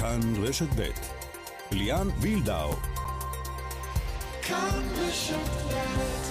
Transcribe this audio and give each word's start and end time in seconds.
כאן 0.00 0.20
רשת 0.42 0.66
ב' 0.76 0.82
ליאן 1.72 2.08
וילדאו 2.20 2.72
כאן 4.42 4.82
רשת 4.96 5.34
ב' 5.34 6.28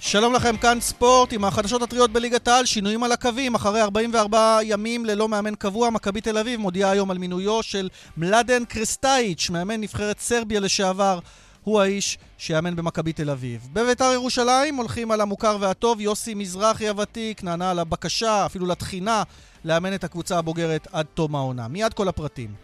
שלום 0.00 0.34
לכם, 0.34 0.56
כאן 0.56 0.80
ספורט 0.80 1.32
עם 1.32 1.44
החדשות 1.44 1.82
הטריות 1.82 2.12
בליגת 2.12 2.48
העל, 2.48 2.64
שינויים 2.64 3.02
על 3.02 3.12
הקווים. 3.12 3.54
אחרי 3.54 3.82
44 3.82 4.58
ימים 4.62 5.06
ללא 5.06 5.28
מאמן 5.28 5.54
קבוע, 5.54 5.90
מכבי 5.90 6.20
תל 6.20 6.38
אביב 6.38 6.60
מודיעה 6.60 6.90
היום 6.90 7.10
על 7.10 7.18
מינויו 7.18 7.62
של 7.62 7.88
מלאדן 8.16 8.64
קרסטייץ', 8.64 9.50
מאמן 9.50 9.80
נבחרת 9.80 10.20
סרביה 10.20 10.60
לשעבר. 10.60 11.18
הוא 11.64 11.80
האיש 11.80 12.18
שיאמן 12.38 12.76
במכבי 12.76 13.12
תל 13.12 13.30
אביב. 13.30 13.68
בביתר 13.72 14.10
ירושלים 14.12 14.74
הולכים 14.74 15.10
על 15.10 15.20
המוכר 15.20 15.56
והטוב, 15.60 16.00
יוסי 16.00 16.34
מזרחי 16.34 16.88
הוותיק 16.88 17.44
נענה 17.44 17.70
על 17.70 17.78
הבקשה, 17.78 18.46
אפילו 18.46 18.66
לתחינה, 18.66 19.22
לאמן 19.64 19.94
את 19.94 20.04
הקבוצה 20.04 20.38
הבוגרת 20.38 20.88
עד 20.92 21.06
תום 21.14 21.34
העונה. 21.34 21.68
מיד 21.68 21.94
כל 21.94 22.08
הפרטים. 22.08 22.54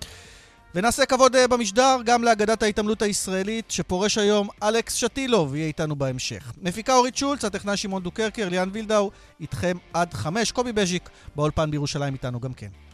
ונעשה 0.75 1.07
כבוד 1.07 1.37
אה, 1.37 1.49
במשדר 1.49 1.97
גם 2.05 2.25
לאגדת 2.25 2.63
ההתעמלות 2.63 3.03
הישראלית, 3.03 3.71
שפורש 3.71 4.19
היום 4.19 4.49
אלכס 4.63 4.95
שטילוב, 4.95 5.55
יהיה 5.55 5.67
איתנו 5.67 5.97
בהמשך. 5.97 6.53
מפיקה 6.63 6.97
אורית 6.97 7.17
שולץ, 7.17 7.45
הטכנאי 7.45 7.77
שמעון 7.77 8.03
דוקרקר, 8.03 8.49
ליאן 8.49 8.69
וילדאו, 8.73 9.11
איתכם 9.41 9.77
עד 9.93 10.15
חמש. 10.15 10.53
קובי 10.53 10.73
בז'יק 10.73 11.09
באולפן 11.37 11.71
בירושלים 11.71 12.15
איתנו 12.15 12.41
גם 12.41 12.55
כן. 12.55 12.88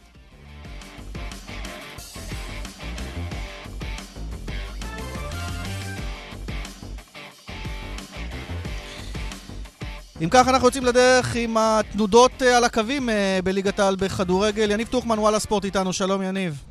אם 10.21 10.29
כך, 10.31 10.47
אנחנו 10.47 10.67
יוצאים 10.67 10.85
לדרך 10.85 11.35
עם 11.35 11.57
התנודות 11.57 12.31
אה, 12.41 12.57
על 12.57 12.63
הקווים 12.63 13.09
אה, 13.09 13.39
בליגת 13.43 13.79
העל 13.79 13.95
בכדורגל. 13.95 14.71
יניב 14.71 14.87
טוחמן, 14.87 15.19
וואלה 15.19 15.39
ספורט 15.39 15.65
איתנו, 15.65 15.93
שלום 15.93 16.21
יניב. 16.21 16.63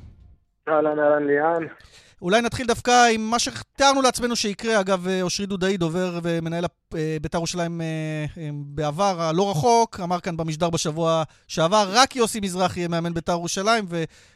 אהלן, 0.69 0.99
אהלן 0.99 1.27
ליאן. 1.27 1.67
אולי 2.23 2.41
נתחיל 2.41 2.67
דווקא 2.67 3.07
עם 3.13 3.21
מה 3.21 3.39
שתיארנו 3.39 4.03
לעצמנו 4.03 4.37
שיקרה. 4.37 4.81
אגב, 4.81 5.09
אה, 5.09 5.23
אושרי 5.23 5.47
דודאי, 5.47 5.77
דובר 5.77 6.19
ומנהל 6.23 6.65
בית"ר 7.23 7.39
ירושלים 7.39 7.81
בעבר 8.67 9.23
הלא 9.23 9.51
רחוק, 9.51 10.01
אמר 10.01 10.21
כאן 10.21 10.37
במשדר 10.37 10.71
בשבוע 10.71 11.23
שעבר, 11.49 11.89
רק 11.93 12.17
יוסי 12.17 12.41
מזרחי 12.41 12.81
יהיה 12.81 12.89
מאמן 12.89 13.15
בית"ר 13.15 13.33
ירושלים, 13.33 13.85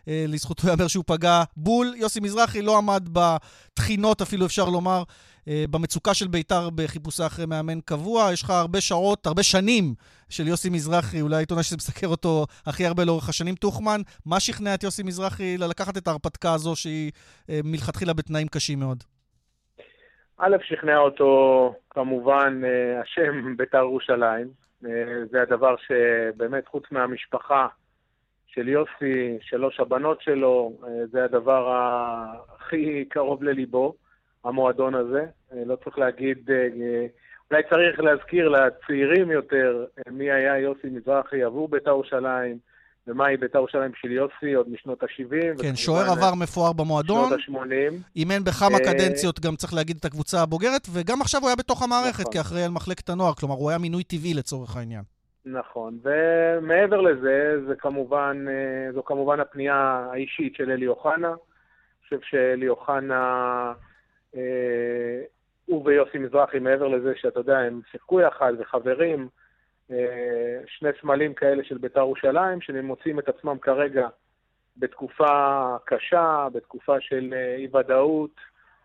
ולזכותו 0.07 0.67
ייאמר 0.67 0.87
שהוא 0.87 1.05
פגע 1.07 1.43
בול. 1.57 1.95
יוסי 1.97 2.21
מזרחי 2.21 2.63
לא 2.63 2.79
עמד 2.79 3.09
בתחינות, 3.13 4.23
אפילו 4.23 4.47
אפשר 4.47 4.69
לומר, 4.69 5.03
במצוקה 5.71 6.15
של 6.15 6.29
בית"ר 6.29 6.69
בחיפושה 6.75 7.27
אחרי 7.27 7.47
מאמן 7.47 7.81
קבוע. 7.81 8.33
יש 8.33 8.43
לך 8.43 8.51
הרבה 8.51 8.81
שעות, 8.81 9.27
הרבה 9.27 9.43
שנים 9.43 9.85
של 10.29 10.47
יוסי 10.47 10.71
מזרחי, 10.71 11.21
אולי 11.21 11.37
עיתונאי 11.37 11.63
שזה 11.63 11.77
מסקר 11.77 12.07
אותו 12.07 12.47
הכי 12.67 12.87
הרבה 12.87 13.05
לאורך 13.05 13.29
השנים, 13.29 13.55
טוחמן. 13.55 14.01
מה 14.27 14.41
שכנע 14.41 14.75
את 14.75 14.83
יוסי 14.83 15.03
מזרחי 15.03 15.57
לקחת 15.71 15.97
את 15.97 16.07
ההרפתקה 16.07 16.55
הזו 16.55 16.77
שהיא 16.77 17.13
אה, 17.51 17.61
מלכתחילה 17.65 18.13
בתנאים 18.13 18.49
קשים 18.49 18.79
מאוד? 18.79 19.05
א', 20.39 20.57
שכנע 20.63 20.99
אותו 20.99 21.75
כמובן 21.91 22.61
אה, 22.65 23.01
השם 23.01 23.57
בית"ר 23.57 23.79
ירושלים. 23.79 24.49
זה 25.31 25.43
הדבר 25.43 25.75
שבאמת, 25.77 26.69
חוץ 26.69 26.85
מהמשפחה 26.91 27.67
של 28.47 28.69
יוסי, 28.69 29.39
שלוש 29.41 29.81
הבנות 29.81 30.23
שלו, 30.23 30.73
זה 31.13 31.25
הדבר 31.25 31.73
הכי 32.59 33.05
קרוב 33.09 33.43
לליבו. 33.43 33.95
המועדון 34.45 34.95
הזה. 34.95 35.27
אה, 35.53 35.63
לא 35.67 35.77
צריך 35.77 35.99
להגיד, 35.99 36.51
אה, 36.51 37.07
אולי 37.51 37.63
צריך 37.71 38.01
להזכיר 38.01 38.49
לצעירים 38.49 39.31
יותר 39.31 39.85
אה, 39.99 40.13
מי 40.13 40.31
היה 40.31 40.59
יוסי 40.59 40.87
מזרחי 40.91 41.43
עבור 41.43 41.69
בית"ר 41.69 41.91
ירושלים, 41.91 42.59
ומהי 43.07 43.37
בית"ר 43.37 43.59
ירושלים 43.59 43.93
של 43.95 44.11
יוסי 44.11 44.53
עוד 44.53 44.69
משנות 44.71 45.03
ה-70. 45.03 45.63
כן, 45.63 45.77
שוער 45.77 46.11
עבר 46.11 46.35
מפואר 46.35 46.73
במועדון. 46.73 47.39
שנות 47.39 47.63
ה-80. 47.63 47.95
אימן 48.17 48.45
בכמה 48.45 48.79
קדנציות, 48.79 49.41
גם 49.41 49.57
צריך 49.57 49.75
להגיד, 49.75 49.97
את 50.01 50.05
הקבוצה 50.05 50.43
הבוגרת, 50.43 50.87
וגם 50.93 51.21
עכשיו 51.21 51.41
הוא 51.41 51.49
היה 51.49 51.57
בתוך 51.57 51.83
המערכת 51.83 52.21
נכון. 52.21 52.33
כאחראי 52.33 52.63
על 52.63 52.71
מחלקת 52.71 53.09
הנוער, 53.09 53.35
כלומר, 53.35 53.55
הוא 53.55 53.71
היה 53.71 53.79
מינוי 53.79 54.05
טבעי 54.05 54.35
לצורך 54.35 54.77
העניין. 54.77 55.03
נכון, 55.45 55.99
ומעבר 56.03 57.01
לזה, 57.01 57.55
זה 57.67 57.75
כמובן, 57.75 58.45
זו 58.95 59.05
כמובן 59.05 59.41
הפנייה 59.41 60.09
האישית 60.13 60.55
של 60.55 60.71
אלי 60.71 60.87
אוחנה. 60.87 61.29
אני 61.29 61.37
חושב 62.05 62.19
שאלי 62.31 62.69
אוחנה... 62.69 63.73
אה, 64.37 65.23
הוא 65.69 65.83
ויוסי 65.85 66.19
מזרחי, 66.19 66.59
מעבר 66.59 66.89
לזה 66.89 67.13
שאתה 67.17 67.41
יודע, 67.41 67.59
הם 67.59 67.81
שיחקו 67.91 68.21
יחד 68.21 68.53
וחברים, 68.59 69.29
אה, 69.91 70.61
שני 70.67 70.89
סמלים 71.01 71.35
כאלה 71.35 71.65
של 71.65 71.79
בית"ר 71.79 72.01
ירושלים, 72.01 72.61
שהם 72.61 72.85
מוצאים 72.85 73.19
את 73.19 73.29
עצמם 73.29 73.59
כרגע 73.59 74.09
בתקופה 74.77 75.77
קשה, 75.85 76.49
בתקופה 76.53 77.01
של 77.01 77.35
אה, 77.37 77.55
אי-ודאות, 77.57 78.31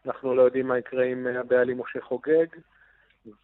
אנחנו 0.06 0.36
לא 0.36 0.42
יודעים 0.42 0.68
מה 0.68 0.78
יקרה 0.78 1.04
עם 1.04 1.28
הבעלים 1.28 1.82
משה 1.82 2.02
חוגג, 2.02 2.46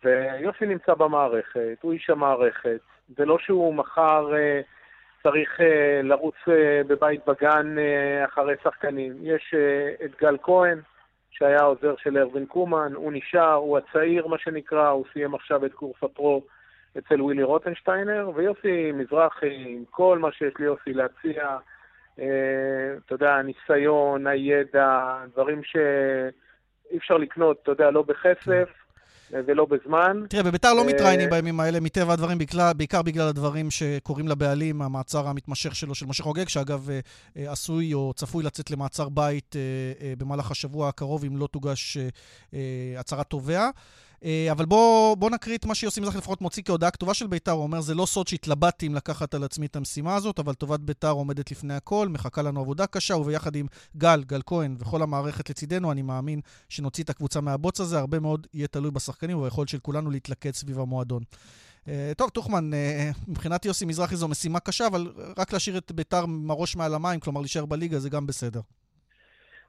ויוסי 0.04 0.66
נמצא 0.66 0.94
במערכת, 0.94 1.78
הוא 1.82 1.94
איש 1.94 2.10
המערכת, 2.10 2.80
זה 3.18 3.26
לא 3.26 3.38
שהוא 3.40 3.74
מחר 3.74 4.34
צריך 5.24 5.60
לרוץ 6.04 6.36
בבית 6.88 7.22
בגן 7.28 7.76
אחרי 8.26 8.56
שחקנים, 8.64 9.14
יש 9.22 9.54
את 10.06 10.22
גל 10.22 10.38
כהן, 10.44 10.80
שהיה 11.32 11.60
העוזר 11.60 11.96
של 11.98 12.18
ארווין 12.18 12.46
קומן, 12.46 12.92
הוא 12.96 13.12
נשאר, 13.14 13.54
הוא 13.54 13.78
הצעיר 13.78 14.28
מה 14.28 14.38
שנקרא, 14.38 14.90
הוא 14.90 15.06
סיים 15.14 15.36
עכשיו 15.36 15.66
את 15.66 15.74
קורס 15.74 16.04
הפרו 16.04 16.44
אצל 16.98 17.22
ווילי 17.22 17.44
רוטנשטיינר, 17.44 18.32
ויוסי 18.36 18.92
מזרחי, 18.92 19.64
עם 19.68 19.84
כל 19.90 20.20
מה 20.20 20.32
שיש 20.32 20.54
ליוסי 20.60 20.94
להציע, 20.94 21.58
אה, 22.20 22.96
אתה 23.06 23.14
יודע, 23.14 23.36
הניסיון, 23.36 24.28
הידע, 24.28 25.18
דברים 25.34 25.64
שאי 25.64 26.98
אפשר 26.98 27.18
לקנות, 27.18 27.60
אתה 27.64 27.72
יודע, 27.72 27.92
לא 27.92 28.02
בכסף, 28.02 28.70
ולא 29.32 29.66
בזמן. 29.66 30.26
תראה, 30.30 30.44
בביתר 30.44 30.74
לא 30.74 30.82
אה, 30.82 30.88
מתראיינים 30.88 31.30
בימים 31.30 31.60
האלה, 31.60 31.80
מטבע 31.80 32.14
הדברים, 32.14 32.38
בעיקר 32.78 33.02
בגלל 33.02 33.28
הדברים 33.28 33.72
שקורים 33.72 34.28
לבעלים, 34.28 34.82
המעצר 34.82 35.28
המתמשך 35.28 35.76
שלו, 35.76 35.96
של 35.96 36.06
משה 36.06 36.24
חוגג, 36.24 36.48
שאגב 36.48 36.90
אה, 36.90 37.00
אה, 37.38 37.52
עשוי 37.52 37.94
או 37.94 38.14
צפוי 38.16 38.44
לצאת 38.44 38.72
למעצר 38.72 39.10
בית 39.10 39.56
במהלך 40.18 40.52
השבוע 40.52 40.90
הקרוב, 40.90 41.26
אם 41.26 41.38
לא 41.38 41.48
תוגש 41.48 41.98
הצהרת 42.98 43.26
תובע. 43.26 43.70
אה, 44.24 44.48
אבל 44.52 44.66
בואו 44.66 45.16
בוא 45.16 45.30
נקריא 45.30 45.58
את 45.58 45.66
מה 45.66 45.76
שיוסי 45.76 46.02
מזרחי 46.02 46.18
לפחות 46.18 46.42
מוציא 46.42 46.64
כהודעה 46.64 46.92
כתובה 46.92 47.14
של 47.14 47.28
ביתר. 47.28 47.52
הוא 47.52 47.64
אומר, 47.64 47.82
זה 47.82 47.96
לא 47.96 48.06
סוד 48.06 48.28
שהתלבטתי 48.28 48.88
אם 48.88 48.96
לקחת 48.96 49.34
על 49.34 49.44
עצמי 49.44 49.66
את 49.66 49.76
המשימה 49.76 50.16
הזאת, 50.16 50.40
אבל 50.40 50.54
טובת 50.54 50.80
ביתר 50.80 51.12
עומדת 51.12 51.52
לפני 51.52 51.74
הכל, 51.74 52.08
מחכה 52.10 52.42
לנו 52.42 52.62
עבודה 52.62 52.88
קשה, 52.88 53.16
וביחד 53.16 53.56
עם 53.56 53.68
גל, 53.98 54.24
גל 54.24 54.42
כהן 54.46 54.76
וכל 54.80 55.02
המערכת 55.02 55.50
לצידנו, 55.50 55.92
אני 55.92 56.02
מאמין 56.02 56.42
שנוציא 56.70 57.04
את 57.04 57.10
הקבוצה 57.10 57.42
מהבוץ 57.42 57.80
הזה. 57.80 58.00
הרבה 58.00 58.20
מאוד 58.20 58.48
יהיה 58.54 58.68
תלוי 58.68 58.92
בשחקנים 58.92 59.38
וביכולת 59.38 59.70
של 59.70 59.80
כולנו 59.80 60.12
להתלכד 60.12 60.52
סביב 60.52 60.80
המועדון. 60.80 61.24
Uh, 61.86 61.90
טוב, 62.18 62.30
טוחמן, 62.30 62.72
uh, 62.74 63.18
מבחינת 63.28 63.66
יוסי 63.66 63.86
מזרחי 63.86 64.16
זו 64.16 64.28
משימה 64.28 64.60
קשה, 64.60 64.88
אבל 64.88 65.12
רק 65.38 65.54
להשאיר 65.54 65.78
את 65.78 65.92
ביתר 65.92 66.24
עם 66.24 66.52
הראש 66.52 66.76
מעל 66.76 66.96
המים, 66.96 67.20
כלומר 67.20 67.42
להישאר 67.42 67.66
בליגה, 67.66 68.00
זה 68.00 68.10
גם 68.10 68.28
בסדר. 68.28 68.62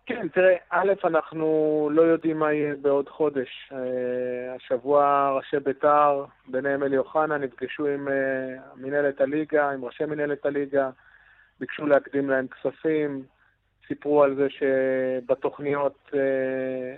כן, 0.06 0.28
תראה, 0.28 0.56
א', 0.71 0.93
אנחנו 1.05 1.88
לא 1.93 2.03
יודעים 2.03 2.38
מה 2.38 2.53
יהיה 2.53 2.75
בעוד 2.83 3.09
חודש. 3.09 3.72
Uh, 3.72 3.75
השבוע 4.56 5.31
ראשי 5.37 5.61
בית"ר, 5.61 6.25
ביניהם 6.49 6.83
אלי 6.83 6.99
אוחנה, 6.99 7.38
נפגשו 7.38 7.87
עם 7.87 8.09
uh, 8.09 8.11
מנהלת 8.77 9.21
הליגה, 9.21 9.71
עם 9.71 9.84
ראשי 9.84 10.05
מנהלת 10.05 10.47
הליגה, 10.47 10.91
ביקשו 11.61 11.87
להקדים 11.87 12.31
להם 12.31 12.47
כספים, 12.47 13.22
סיפרו 13.88 14.22
על 14.22 14.34
זה 14.34 14.47
שבתוכניות 14.50 16.11
uh, 16.12 16.15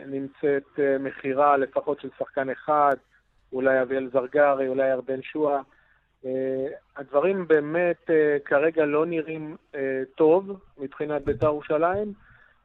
נמצאת 0.07 0.79
מכירה 1.01 1.57
לפחות 1.57 2.01
של 2.01 2.09
שחקן 2.19 2.51
אחד, 2.51 2.95
אולי 3.53 3.83
אביאל 3.83 4.11
זרגרי, 4.13 4.69
אולי 4.69 4.89
ירדן 4.89 5.23
שואה. 5.23 5.61
Uh, 6.23 6.27
הדברים 6.97 7.49
באמת 7.49 8.11
uh, 8.11 8.43
כרגע 8.45 8.85
לא 8.85 9.07
נראים 9.07 9.57
uh, 9.73 9.77
טוב 10.15 10.61
מבחינת 10.79 11.25
בית"ר 11.25 11.47
ירושלים. 11.47 12.13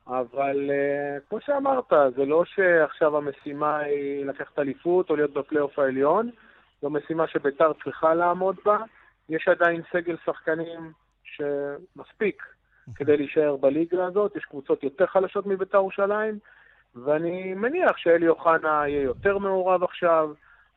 אבל 0.07 0.69
uh, 0.69 1.29
כמו 1.29 1.41
שאמרת, 1.41 1.93
זה 2.15 2.25
לא 2.25 2.45
שעכשיו 2.45 3.17
המשימה 3.17 3.77
היא 3.77 4.25
לקחת 4.25 4.59
אליפות 4.59 5.09
או 5.09 5.15
להיות 5.15 5.33
בפלייאוף 5.33 5.79
העליון, 5.79 6.29
זו 6.81 6.89
משימה 6.89 7.27
שביתר 7.27 7.71
צריכה 7.83 8.13
לעמוד 8.13 8.55
בה. 8.65 8.77
יש 9.29 9.47
עדיין 9.47 9.81
סגל 9.91 10.15
שחקנים 10.25 10.91
שמספיק 11.23 12.43
כדי 12.95 13.17
להישאר 13.17 13.55
בליגה 13.55 14.05
הזאת, 14.05 14.35
יש 14.35 14.45
קבוצות 14.45 14.83
יותר 14.83 15.05
חלשות 15.05 15.45
מביתר 15.45 15.77
ירושלים, 15.77 16.39
ואני 16.95 17.53
מניח 17.53 17.97
שאלי 17.97 18.27
אוחנה 18.27 18.87
יהיה 18.87 19.01
יותר 19.01 19.37
מעורב 19.37 19.83
עכשיו, 19.83 20.29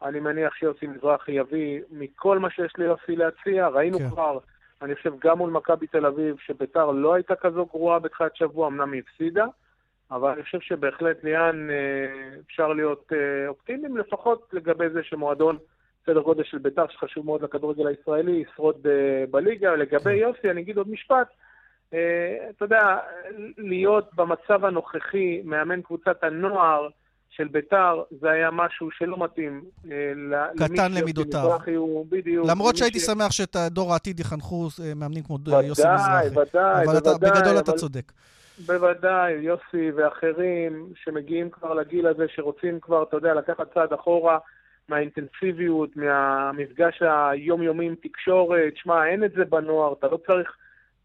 אני 0.03 0.21
מניח 0.21 0.55
שיוסי 0.55 0.87
מזרחי 0.87 1.33
יביא 1.33 1.81
מכל 1.91 2.38
מה 2.38 2.50
שיש 2.50 2.73
ליוסי 2.79 3.17
להציע, 3.17 3.69
ראינו 3.69 3.99
כן. 3.99 4.09
כבר 4.11 4.38
אני 4.82 4.94
חושב 4.94 5.12
גם 5.25 5.38
מול 5.38 5.50
מכבי 5.50 5.87
תל 5.87 6.06
אביב, 6.06 6.37
שביתר 6.38 6.91
לא 6.91 7.15
הייתה 7.15 7.35
כזו 7.35 7.67
גרועה 7.67 7.99
בתחילת 7.99 8.37
שבוע, 8.37 8.69
אמנם 8.69 8.93
היא 8.93 9.03
הפסידה, 9.06 9.44
אבל 10.11 10.31
אני 10.31 10.43
חושב 10.43 10.61
שבהחלט 10.61 11.25
ליאן 11.25 11.71
אה, 11.71 12.38
אפשר 12.47 12.73
להיות 12.73 13.12
אה, 13.12 13.49
אופטימיים, 13.49 13.97
לפחות 13.97 14.49
לגבי 14.53 14.91
זה 14.91 15.03
שמועדון 15.03 15.59
סדר 16.06 16.21
גודל 16.21 16.44
של 16.44 16.59
בית"ר, 16.59 16.87
שחשוב 16.88 17.27
מאוד 17.27 17.43
לכדורגל 17.43 17.87
הישראלי, 17.87 18.32
ישרוד 18.32 18.87
בליגה. 19.31 19.77
לגבי 19.77 20.00
כן. 20.05 20.11
יוסי, 20.11 20.50
אני 20.50 20.61
אגיד 20.61 20.77
עוד 20.77 20.88
משפט. 20.88 21.29
אתה 21.88 22.65
יודע, 22.65 22.99
להיות 23.59 24.15
במצב 24.15 24.65
הנוכחי, 24.65 25.43
מאמן 25.44 25.83
קבוצת 25.83 26.25
הנוער, 26.25 26.88
של 27.31 27.49
ביתר, 27.49 28.03
זה 28.21 28.31
היה 28.31 28.50
משהו 28.50 28.91
שלא 28.91 29.25
מתאים. 29.25 29.65
אה, 29.91 30.47
קטן 30.56 30.93
למידותיו. 30.93 31.59
בדיוק. 32.09 32.47
למרות 32.50 32.77
שהייתי 32.77 33.00
ש... 33.00 33.03
שמח 33.03 33.31
שאת 33.31 33.56
דור 33.71 33.93
העתיד 33.93 34.21
יחנכו 34.21 34.69
אה, 34.85 34.94
מאמנים 34.94 35.23
כמו 35.23 35.38
ודאי, 35.41 35.67
יוסי 35.67 35.82
מזרחי. 35.94 36.27
ודאי, 36.31 36.43
ודאי. 36.43 36.85
אבל 36.87 36.99
אתה, 36.99 37.11
בגדול 37.21 37.59
אתה 37.59 37.73
צודק. 37.73 38.12
בוודאי, 38.67 39.32
יוסי 39.32 39.91
ואחרים 39.97 40.93
שמגיעים 41.05 41.50
כבר 41.50 41.75
לגיל 41.75 42.06
הזה, 42.06 42.27
שרוצים 42.29 42.81
כבר, 42.81 43.03
אתה 43.03 43.17
יודע, 43.17 43.35
לקחת 43.35 43.75
צעד 43.75 43.93
אחורה 43.93 44.38
מהאינטנסיביות, 44.88 45.97
מהמפגש 45.97 47.03
היומיומי 47.03 47.87
עם 47.87 47.94
תקשורת. 48.03 48.73
שמע, 48.76 49.06
אין 49.06 49.25
את 49.25 49.33
זה 49.33 49.44
בנוער, 49.44 49.93
אתה 49.93 50.06
לא 50.06 50.19
צריך... 50.26 50.56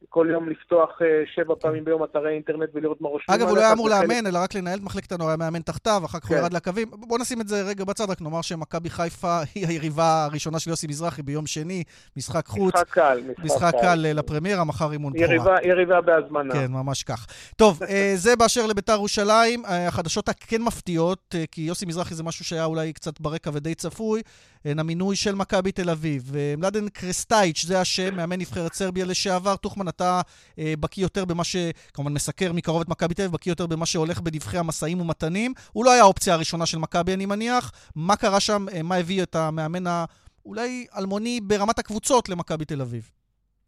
כל 0.10 0.28
יום 0.32 0.50
לפתוח 0.50 1.02
אה, 1.02 1.24
שבע 1.36 1.54
פעמים 1.60 1.86
ביום 1.86 2.04
אתרי 2.04 2.34
אינטרנט 2.34 2.70
ולראות 2.74 3.02
מה 3.02 3.10
רושמים 3.10 3.40
אגב, 3.40 3.48
הוא 3.48 3.58
לא 3.58 3.62
היה 3.62 3.74
אמור 3.74 3.90
לאמן, 3.90 4.28
אלא 4.28 4.40
רק 4.40 4.56
לנהל 4.56 4.80
את 4.80 4.84
מחלקת 4.84 5.12
הנוער, 5.12 5.30
היה 5.30 5.38
מאמן 5.38 5.62
תחתיו, 5.62 6.02
אחר 6.06 6.20
כך 6.20 6.26
הוא 6.26 6.36
כן. 6.36 6.42
ירד 6.42 6.54
לקווים. 6.54 6.88
בוא 6.92 7.20
נשים 7.20 7.42
את 7.42 7.48
זה 7.48 7.62
רגע 7.62 7.84
בצד, 7.84 8.10
רק 8.10 8.22
נאמר 8.22 8.42
שמכבי 8.42 8.90
חיפה 8.90 9.40
היא 9.56 9.68
היריבה 9.68 10.26
הראשונה 10.26 10.60
של 10.60 10.70
יוסי 10.70 10.88
מזרחי 10.88 11.22
ביום 11.22 11.48
שני, 11.48 11.84
משחק 12.18 12.48
חוץ. 12.48 12.76
משחק 12.76 12.90
קל, 12.90 13.22
משחק 13.44 13.74
קל 13.82 13.96
לפרמיירה, 13.96 14.64
מחר 14.64 14.92
אימון 14.92 15.14
בכורה. 15.14 15.58
יריבה 15.64 16.02
בהזמנה. 16.02 16.54
כן, 16.54 16.72
ממש 16.72 17.04
כך. 17.04 17.28
טוב, 17.56 17.84
אה, 17.84 18.14
זה 18.16 18.36
באשר 18.36 18.68
לביתר 18.68 18.94
ירושלים. 18.94 19.66
אה, 19.66 19.88
החדשות 19.88 20.30
הכן 20.30 20.62
מפתיעות, 20.62 21.36
כי 21.52 21.62
יוסי 21.62 21.86
מזרחי 21.86 22.16
זה 22.16 22.24
משהו 22.24 22.46
שהיה 22.46 22.66
אולי 22.66 22.94
קצת 22.94 23.22
ברקע 23.22 23.50
ודי 23.54 23.76
צפוי. 23.76 24.22
הן 24.66 24.80
המינוי 24.80 25.16
של 25.16 25.36
מכבי 25.36 25.72
תל 25.72 25.90
אביב. 25.90 26.32
מלאדן 26.58 26.90
קרסטייץ', 26.90 27.66
זה 27.66 27.82
השם, 27.82 28.16
מאמן 28.16 28.40
נבחרת 28.40 28.74
סרביה 28.74 29.06
לשעבר. 29.06 29.56
טוחמן, 29.56 29.88
אתה 29.96 30.22
אה, 30.60 30.74
בקיא 30.80 31.04
יותר 31.04 31.26
במה 31.26 31.44
ש... 31.44 31.56
כמובן 31.94 32.14
מסקר 32.14 32.54
מקרוב 32.54 32.82
את 32.82 32.90
מכבי 32.90 33.14
תל 33.14 33.22
אביב, 33.22 33.34
בקיא 33.34 33.52
יותר 33.52 33.68
במה 33.68 33.86
שהולך 33.86 34.22
בדווחי 34.22 34.58
המשאים 34.58 35.02
ומתנים. 35.02 35.54
הוא 35.74 35.86
לא 35.86 35.92
היה 35.92 36.02
האופציה 36.02 36.34
הראשונה 36.34 36.66
של 36.66 36.78
מכבי, 36.78 37.14
אני 37.14 37.26
מניח. 37.26 37.92
מה 37.96 38.16
קרה 38.16 38.40
שם, 38.40 38.66
אה, 38.74 38.84
מה 38.84 38.96
הביא 38.96 39.24
את 39.24 39.36
המאמן 39.36 39.84
האולי 39.88 40.86
אלמוני 40.98 41.40
ברמת 41.42 41.80
הקבוצות 41.80 42.30
למכבי 42.30 42.66
תל 42.66 42.82
אביב? 42.82 43.12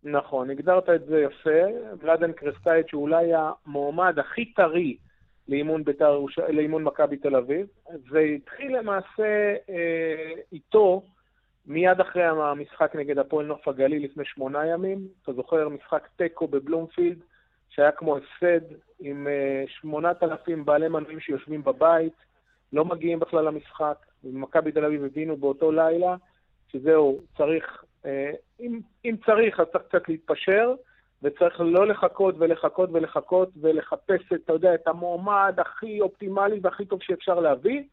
נכון, 0.03 0.50
הגדרת 0.50 0.89
את 0.89 1.06
זה 1.06 1.19
יפה. 1.19 1.59
ולאדן 2.00 2.31
קרסטייץ' 2.31 2.94
הוא 2.94 3.01
אולי 3.01 3.25
המועמד 3.35 4.19
הכי 4.19 4.53
טרי 4.53 4.97
לאימון, 5.47 5.83
ביתר, 5.83 6.19
לאימון 6.50 6.83
מכבי 6.83 7.18
תל 7.18 7.35
אביב. 7.35 7.68
זה 8.12 8.19
התחיל 8.19 8.77
למעשה 8.77 9.56
אה, 9.69 10.33
איתו 10.51 11.03
מיד 11.68 12.00
אחרי 12.00 12.24
המשחק 12.24 12.96
נגד 12.96 13.18
הפועל 13.18 13.46
נוף 13.46 13.68
הגליל 13.68 14.04
לפני 14.04 14.25
שמונה 14.25 14.68
ימים. 14.68 15.08
אתה 15.24 15.34
זוכר 15.34 15.69
משחק 15.69 16.08
תיקו 16.16 16.48
בבלומפילד, 16.48 17.18
שהיה 17.69 17.92
כמו 17.92 18.18
הפסד 18.18 18.62
עם 19.00 19.28
אה, 19.28 19.64
שמונת 19.68 20.24
אלפים 20.24 20.66
בעלי 20.66 20.88
מנויים 20.88 21.19
שיושבים 21.19 21.64
בבית, 21.64 22.14
לא 22.74 22.86
מגיעים 22.86 23.19
בכלל 23.19 23.46
למשחק. 23.46 23.98
ומכבי 24.24 24.72
תל 24.72 24.86
אביב 24.86 25.04
הבינו 25.04 25.38
באותו 25.38 25.72
לילה 25.72 26.16
שזהו, 26.72 27.19
צריך, 27.38 27.84
אה, 28.06 28.31
אם, 28.60 28.80
אם 29.06 29.16
צריך, 29.25 29.60
אז 29.60 29.66
צריך 29.72 29.84
קצת 29.84 30.10
להתפשר. 30.10 30.74
וצריך 31.24 31.60
לא 31.60 31.88
לחכות 31.88 32.36
ולחכות 32.38 32.90
ולחכות 32.94 33.50
ולחפש, 33.62 34.22
אתה 34.34 34.54
יודע, 34.54 34.75
את 34.75 34.88
המועמד 34.88 35.56
הכי 35.58 36.02
אופטימלי 36.02 36.60
והכי 36.63 36.86
טוב 36.86 37.04
שאפשר 37.04 37.40
להביא, 37.40 37.84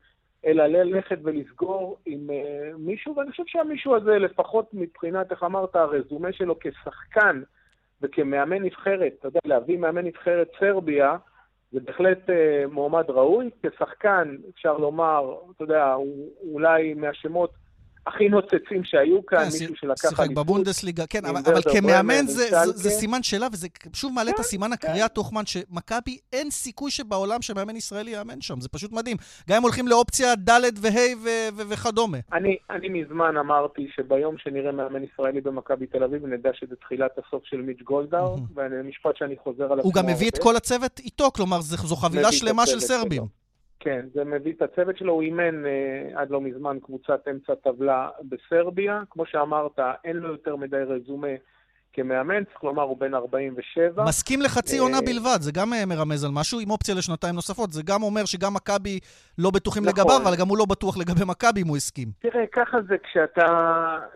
אלא 0.47 0.67
ללכת 0.67 1.19
ולסגור 1.23 1.99
עם 2.07 2.31
uh, 2.31 2.77
מישהו, 2.79 3.17
ואני 3.17 3.31
חושב 3.31 3.43
שהמישהו 3.47 3.97
הזה, 3.97 4.19
לפחות 4.19 4.71
מבחינת, 4.73 5.33
איך 5.33 5.43
אמרת, 5.43 5.77
הרזומה 5.77 6.33
שלו 6.33 6.57
כשחקן 6.61 7.43
וכמאמן 8.03 8.63
נבחרת, 8.63 9.13
אתה 9.19 9.29
יודע, 9.29 9.41
להביא 9.45 9.79
מאמן 9.79 10.05
נבחרת 10.05 10.49
סרביה, 10.61 11.17
זה 11.73 11.81
בהחלט 11.81 12.31
uh, 12.31 12.33
מועמד 12.71 13.11
ראוי. 13.11 13.51
כשחקן, 13.63 14.37
אפשר 14.55 14.79
לומר, 14.79 15.35
אתה 15.57 15.65
יודע, 15.65 15.93
הוא 15.93 16.29
אולי 16.53 16.95
מהשמות 16.95 17.51
הכי 18.07 18.29
נוצצים 18.29 18.85
שהיו 18.85 19.27
כאן, 19.27 19.39
כן, 19.39 19.45
מישהו 19.45 19.77
שלקח. 19.77 20.11
שיחק 20.11 20.31
בבונדסליגה, 20.31 21.07
כן, 21.07 21.25
אבל, 21.25 21.63
כמאמן 21.73 22.27
זה, 22.27 22.91
סימן 22.91 23.23
שאלה, 23.23 23.47
וזה 23.53 23.69
שוב 23.93 24.13
מעלה 24.13 24.31
את 24.31 24.39
הסימן 24.39 24.67
כן. 24.67 24.73
הקריאה 24.73 25.09
תוכמן, 25.09 25.47
שמכבי 25.47 26.19
אין 26.33 26.51
סיכוי 26.51 26.91
שבעולם 26.91 27.43
שמאמן 27.43 27.77
ישראלי 27.77 28.11
יאמן 28.11 28.41
שם, 28.41 28.61
זה 28.61 28.69
פשוט 28.69 28.93
מדהים. 28.93 29.17
גם 29.49 29.57
אם 29.57 29.63
הולכים 29.63 29.89
לאופציה 29.89 30.35
ד' 30.35 30.51
וה' 30.81 31.51
וכדומה. 31.57 32.19
אני, 32.33 32.57
אני 32.71 32.89
מזמן 32.89 33.37
אמרתי 33.37 33.89
שביום 33.97 34.35
שנראה 34.39 34.73
מאמן 34.73 35.05
ישראלי 35.05 35.41
במכבי 35.41 35.87
תל 35.87 36.05
אביב, 36.05 36.27
נדע 36.27 36.51
שזה 36.55 36.77
תחילת 36.77 37.11
הסוף 37.19 37.43
של 37.45 37.57
מיץ' 37.57 37.83
גולדאו, 37.85 38.37
ומשפט 38.55 39.17
שאני 39.17 39.37
חוזר 39.45 39.73
עליו. 39.73 39.85
הוא 39.85 39.93
גם 39.93 40.07
מביא 40.07 40.29
את 40.29 40.39
כל 40.39 40.57
הצוות 40.57 40.99
איתו, 40.99 41.31
כלומר, 41.31 41.61
זו 41.61 41.97
חבילה 41.97 42.33
שלמה 42.33 42.67
של 42.67 42.81
סרבים. 42.81 43.44
כן, 43.85 44.07
זה 44.15 44.25
מביא 44.25 44.53
את 44.53 44.63
הצוות 44.63 44.97
שלו, 44.97 45.13
הוא 45.13 45.23
אימן 45.23 45.67
אה, 45.67 46.21
עד 46.21 46.31
לא 46.31 46.41
מזמן 46.41 46.79
קבוצת 46.83 47.29
אמצע 47.31 47.55
טבלה 47.55 48.09
בסרביה. 48.29 49.03
כמו 49.11 49.27
שאמרת, 49.27 49.79
אין 50.05 50.17
לו 50.17 50.29
יותר 50.29 50.57
מדי 50.57 50.77
רזומה 50.77 51.29
כמאמן, 51.95 52.45
צריך 52.45 52.65
לומר, 52.65 52.83
הוא 52.83 52.99
בן 52.99 53.15
47. 53.15 54.05
מסכים 54.05 54.43
לחצי 54.43 54.79
עונה 54.79 54.97
אה, 54.97 55.03
בלבד, 55.03 55.39
זה 55.41 55.53
גם 55.53 55.73
אה, 55.73 55.87
מרמז 55.87 56.25
על 56.25 56.31
משהו, 56.35 56.61
עם 56.61 56.71
אופציה 56.71 56.95
לשנתיים 56.95 57.35
נוספות. 57.35 57.73
זה 57.73 57.83
גם 57.87 58.03
אומר 58.03 58.25
שגם 58.25 58.55
מכבי 58.55 58.99
לא 59.39 59.51
בטוחים 59.51 59.83
נכון. 59.83 60.01
לגביו, 60.01 60.17
אבל 60.23 60.37
גם 60.41 60.49
הוא 60.49 60.59
לא 60.59 60.65
בטוח 60.65 60.99
לגבי 60.99 61.25
מכבי 61.27 61.63
אם 61.63 61.69
הוא 61.69 61.77
הסכים. 61.77 62.09
תראה, 62.19 62.47
ככה 62.53 62.79
זה 62.89 62.97
כשאתה 62.99 63.47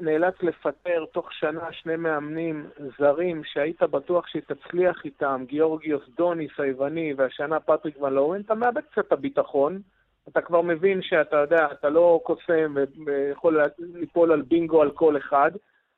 נאלץ 0.01 0.35
לפטר 0.43 1.05
תוך 1.13 1.33
שנה 1.33 1.73
שני 1.73 1.97
מאמנים 1.97 2.67
זרים 2.99 3.43
שהיית 3.45 3.83
בטוח 3.83 4.27
שתצליח 4.27 4.97
איתם, 5.05 5.45
גיאורגיוס 5.47 6.03
דוניס 6.17 6.53
היווני 6.59 7.15
והשנה 7.17 7.61
פטריק 7.61 8.03
ולואוין, 8.03 8.43
אתה 8.43 8.55
מאבד 8.55 8.83
קצת 8.93 9.07
את 9.07 9.13
הביטחון. 9.13 9.81
אתה 10.29 10.41
כבר 10.41 10.63
מבין 10.63 11.03
שאתה 11.03 11.37
יודע, 11.37 11.69
אתה 11.73 11.89
לא 11.89 12.21
קוסם 12.25 12.75
ויכול 13.07 13.61
ליפול 13.79 14.33
על 14.33 14.43
בינגו 14.43 14.83
על 14.83 14.91
כל 14.91 15.17
אחד. 15.17 15.51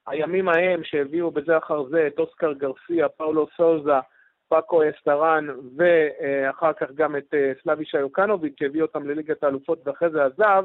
הימים 0.07 0.49
ההם 0.49 0.85
שהביאו 0.85 1.31
בזה 1.31 1.59
אחר 1.59 1.85
זה 1.85 2.07
את 2.07 2.19
אוסקר 2.19 2.53
גרסיה, 2.53 3.09
פאולו 3.09 3.47
סוזה, 3.57 3.93
פאקו 4.49 4.83
אסטרן, 4.91 5.47
ואחר 5.77 6.73
כך 6.73 6.91
גם 6.95 7.17
את 7.17 7.35
אה, 7.35 7.53
סלאבישה 7.63 7.99
יוקנוביץ', 7.99 8.55
שהביא 8.59 8.83
אותם 8.83 9.09
לליגת 9.09 9.45
האלופות 9.45 9.87
ואחרי 9.87 10.11
זה 10.11 10.25
עזב, 10.25 10.65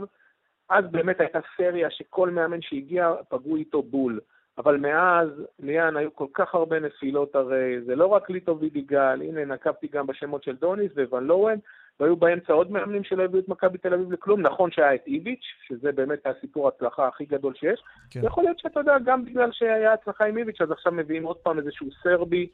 אז 0.69 0.85
באמת 0.91 1.19
הייתה 1.19 1.39
סריה 1.57 1.89
שכל 1.91 2.29
מאמן 2.29 2.61
שהגיע 2.61 3.13
פגעו 3.29 3.55
איתו 3.55 3.81
בול. 3.81 4.19
אבל 4.57 4.77
מאז, 4.77 5.29
ליאן, 5.59 5.97
היו 5.97 6.15
כל 6.15 6.27
כך 6.33 6.55
הרבה 6.55 6.79
נפילות 6.79 7.35
הרי, 7.35 7.81
זה 7.85 7.95
לא 7.95 8.05
רק 8.07 8.29
ליטו 8.29 8.59
וידיגל, 8.59 9.21
הנה 9.21 9.45
נקבתי 9.45 9.87
גם 9.87 10.07
בשמות 10.07 10.43
של 10.43 10.55
דוניס 10.55 10.91
וואן 11.09 11.23
לואן, 11.23 11.57
והיו 11.99 12.15
באמצע 12.15 12.53
עוד 12.53 12.71
מאמנים 12.71 13.03
שלא 13.03 13.23
הביאו 13.23 13.43
את 13.43 13.49
מכבי 13.49 13.77
תל 13.77 13.93
אביב 13.93 14.11
לכלום. 14.11 14.41
נכון 14.41 14.71
שהיה 14.71 14.95
את 14.95 15.07
איביץ', 15.07 15.45
שזה 15.67 15.91
באמת 15.91 16.19
הסיפור 16.25 16.65
ההצלחה 16.65 17.07
הכי 17.07 17.25
גדול 17.25 17.53
שיש. 17.55 17.83
כן. 18.09 18.21
יכול 18.23 18.43
להיות 18.43 18.59
שאתה 18.59 18.79
יודע, 18.79 18.93
גם 19.05 19.25
בגלל 19.25 19.49
שהיה 19.51 19.93
הצלחה 19.93 20.25
עם 20.25 20.37
איביץ', 20.37 20.61
אז 20.61 20.71
עכשיו 20.71 20.91
מביאים 20.91 21.23
עוד 21.23 21.37
פעם 21.37 21.59
איזשהו 21.59 21.87
סרבי. 22.03 22.47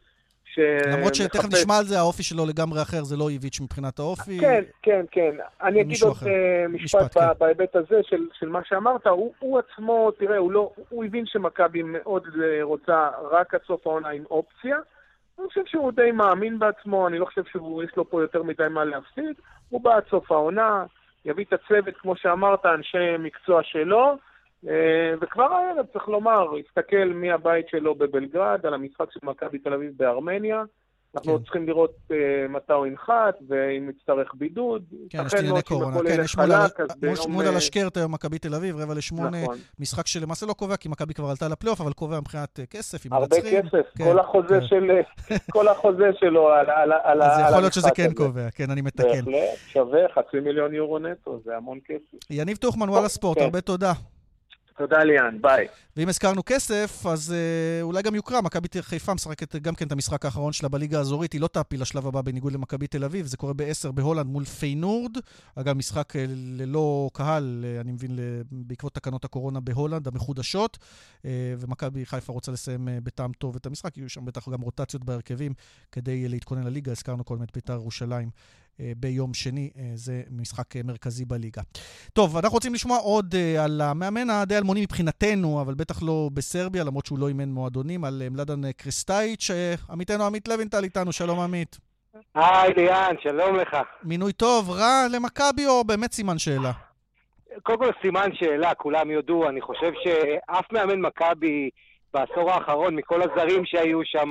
ש... 0.46 0.60
למרות 0.94 1.16
שתכף 1.16 1.54
נשמע 1.54 1.78
על 1.78 1.86
זה, 1.86 2.00
האופי 2.00 2.24
שלו 2.24 2.46
לגמרי 2.46 2.82
אחר, 2.82 3.04
זה 3.04 3.18
לא 3.18 3.30
איביץ' 3.30 3.62
מבחינת 3.62 4.00
האופי. 4.00 4.40
כן, 4.40 4.64
כן, 4.82 5.06
כן. 5.12 5.36
אני 5.62 5.82
אגיד 5.82 5.98
עוד 6.04 6.18
אה, 6.28 6.68
משפט, 6.68 7.02
משפט 7.02 7.18
כן. 7.18 7.40
בהיבט 7.40 7.76
הזה 7.76 8.02
של, 8.04 8.28
של 8.40 8.50
מה 8.50 8.60
שאמרת. 8.66 9.08
הוא, 9.08 9.34
הוא 9.40 9.60
עצמו, 9.60 10.12
תראה, 10.12 10.38
הוא, 10.38 10.52
לא, 10.52 10.72
הוא 10.90 11.06
הבין 11.06 11.26
שמכבי 11.26 11.82
מאוד 11.84 12.24
אה, 12.44 12.64
רוצה 12.64 13.10
רק 13.32 13.54
עד 13.54 13.62
סוף 13.68 13.88
העונה 13.88 14.10
עם 14.10 14.24
אופציה. 14.32 14.78
אני 15.42 15.50
חושב 15.50 15.66
שהוא 15.66 15.92
די 15.92 16.12
מאמין 16.12 16.60
בעצמו, 16.60 17.08
אני 17.08 17.18
לא 17.18 17.26
חושב 17.26 17.44
שיש 17.44 17.96
לו 17.98 18.10
פה 18.10 18.22
יותר 18.22 18.44
מדי 18.44 18.68
מה 18.70 18.86
להפסיד. 18.86 19.36
הוא 19.70 19.82
בא 19.82 19.96
עד 19.96 20.04
סוף 20.10 20.32
העונה, 20.32 20.86
יביא 21.26 21.46
את 21.46 21.54
הצוות, 21.54 21.98
כמו 21.98 22.16
שאמרת, 22.16 22.66
אנשי 22.66 23.18
מקצוע 23.20 23.64
שלו, 23.64 24.18
אה, 24.68 25.14
וכבר 25.22 25.54
הערב, 25.54 25.86
צריך 25.94 26.08
לומר, 26.08 26.56
הסתכל 26.58 27.12
מהבית 27.16 27.70
שלו 27.70 27.96
בבלגרד 27.96 28.66
על 28.66 28.74
המשחק 28.74 29.12
של 29.12 29.20
מכבי 29.24 29.58
תל 29.60 29.74
אביב 29.74 29.94
בארמניה. 29.98 30.64
אנחנו 31.16 31.38
כן. 31.38 31.44
צריכים 31.44 31.68
לראות 31.68 31.96
uh, 32.08 32.14
מתי 32.50 32.74
הוא 32.74 32.88
ינחת, 32.88 33.36
ואם 33.48 33.90
יצטרך 33.90 34.32
בידוד. 34.34 34.84
כן, 35.10 35.24
יש 35.26 35.34
ענייני 35.34 35.62
קורונה. 35.62 35.98
כן, 36.08 36.22
יש 37.14 37.28
מול 37.28 37.46
על 37.46 37.56
השקרט 37.56 37.98
היום 37.98 38.14
מכבי 38.14 38.40
תל 38.40 38.56
אביב, 38.56 38.78
רבע 38.78 38.94
לשמונה, 38.94 39.44
נכון. 39.44 39.58
משחק 39.80 40.08
שלמעשה 40.08 40.46
לא 40.46 40.54
קובע, 40.54 40.76
כי 40.76 40.90
מכבי 40.90 41.14
כבר 41.14 41.30
עלתה 41.30 41.48
לפלייאוף, 41.48 41.82
אבל 41.82 41.94
קובע 41.94 42.20
מבחינת 42.20 42.60
uh, 42.60 42.66
כסף, 42.66 43.06
עם 43.06 43.14
מנצחים. 43.14 43.56
הרבה 43.56 43.70
כסף, 43.70 43.98
כן, 43.98 44.04
כל 44.04 44.20
החוזה 44.20 44.60
כן. 44.60 44.68
של... 44.68 44.92
כל 45.54 45.68
החוזה 45.68 46.10
שלו 46.20 46.50
על 46.50 46.92
המשחק 46.92 47.06
הזה. 47.06 47.44
אז 47.44 47.50
יכול 47.50 47.62
להיות 47.62 47.74
שזה 47.74 47.90
כן 47.96 48.14
קובע, 48.14 48.50
כן, 48.56 48.72
אני 48.72 48.82
מתקן. 48.82 49.26
בהחלט, 49.26 49.58
שווה 49.68 50.00
חצי 50.16 50.40
מיליון 50.40 50.74
יורו 50.74 51.00
נטו, 51.00 51.40
זה 51.46 51.58
המון 51.58 51.80
כסף. 51.86 52.30
יניב 52.30 52.58
טוחמן, 52.58 52.90
וואלה 52.90 53.08
ספורט, 53.08 53.38
כן. 53.38 53.44
הרבה 53.44 53.62
תודה. 53.62 53.94
תודה 54.78 55.04
ליאן, 55.04 55.38
ביי. 55.42 55.68
ואם 55.98 56.10
הזכרנו 56.10 56.42
כסף, 56.46 57.06
אז 57.06 57.34
אה, 57.34 57.82
אולי 57.82 58.02
גם 58.02 58.16
יוקרה. 58.16 58.42
מכבי 58.42 58.68
חיפה 58.82 59.14
משחקת 59.14 59.56
גם 59.56 59.76
כן 59.76 59.88
את 59.88 59.92
המשחק 59.92 60.26
האחרון 60.26 60.54
שלה 60.54 60.70
בליגה 60.70 60.98
האזורית. 60.98 61.34
היא 61.34 61.42
לא 61.42 61.48
תעפיל 61.48 61.82
לשלב 61.82 62.08
הבא 62.08 62.22
בניגוד 62.22 62.54
למכבי 62.54 62.88
תל 62.88 63.04
אביב. 63.04 63.26
זה 63.26 63.38
קורה 63.38 63.54
ב-10 63.54 63.92
בהולנד 63.92 64.26
מול 64.26 64.46
פיינורד. 64.46 65.18
אגב, 65.56 65.78
משחק 65.78 66.16
אה, 66.16 66.26
ללא 66.28 67.10
קהל, 67.14 67.66
אה, 67.68 67.82
אני 67.82 67.92
מבין, 67.92 68.20
בעקבות 68.52 68.94
תקנות 68.94 69.26
הקורונה 69.26 69.60
בהולנד 69.60 70.08
המחודשות. 70.08 70.78
אה, 71.26 71.54
ומכבי 71.60 72.06
חיפה 72.06 72.34
רוצה 72.34 72.52
לסיים 72.52 72.88
אה, 72.88 72.98
בטעם 73.04 73.32
טוב 73.32 73.56
את 73.56 73.66
המשחק. 73.66 73.98
יהיו 73.98 74.10
שם 74.10 74.26
בטח 74.26 74.50
גם 74.50 74.62
רוטציות 74.62 75.04
בהרכבים 75.04 75.54
כדי 75.92 76.28
להתכונן 76.28 76.64
לליגה. 76.64 76.92
הזכרנו 76.92 77.24
קודם 77.24 77.44
את 77.44 77.52
בית"ר 77.54 77.74
ירושלים. 77.74 78.30
אה, 78.80 78.92
ביום 78.98 79.34
שני. 79.34 79.70
אה, 79.78 79.84
זה 79.94 80.22
משחק 80.32 80.76
אה, 80.76 80.82
מרכזי 80.84 81.26
בליגה. 81.26 81.62
טוב, 82.14 82.38
אנחנו 82.38 82.56
רוצים 82.56 82.74
לשמוע 82.74 82.98
עוד 82.98 83.36
על 83.60 83.82
המאמן 83.82 84.30
הדי 84.30 84.58
אלמוני 84.58 84.82
מבחינתנו, 84.82 85.62
אבל 85.62 85.74
בטח 85.74 86.04
לא 86.04 86.30
בסרביה, 86.34 86.84
למרות 86.84 87.06
שהוא 87.06 87.20
לא 87.20 87.28
אימן 87.28 87.50
מועדונים, 87.50 88.04
על 88.04 88.22
מלאדן 88.32 88.72
קריסטייץ'. 88.72 89.50
עמיתנו 89.92 90.24
עמית 90.24 90.48
לוינטל 90.48 90.84
איתנו, 90.84 91.12
שלום 91.12 91.40
עמית. 91.40 91.78
היי 92.36 92.74
ליאן, 92.78 93.16
שלום 93.24 93.56
לך. 93.56 93.78
מינוי 94.04 94.34
טוב, 94.34 94.70
רע 94.70 95.08
למכבי 95.12 95.68
או 95.68 95.84
באמת 95.84 96.12
סימן 96.12 96.38
שאלה? 96.38 96.72
קודם 97.64 97.80
כל 97.80 97.90
סימן 98.02 98.30
שאלה, 98.34 98.74
כולם 98.74 99.12
יודו. 99.12 99.50
אני 99.50 99.62
חושב 99.62 99.92
שאף 100.04 100.72
מאמן 100.72 101.02
מכבי 101.02 101.70
בעשור 102.14 102.52
האחרון, 102.52 102.96
מכל 102.96 103.22
הזרים 103.22 103.66
שהיו 103.66 104.00
שם, 104.04 104.30